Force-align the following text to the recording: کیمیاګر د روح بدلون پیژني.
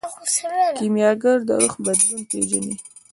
کیمیاګر 0.77 1.37
د 1.47 1.49
روح 1.61 1.75
بدلون 1.85 2.21
پیژني. 2.29 2.75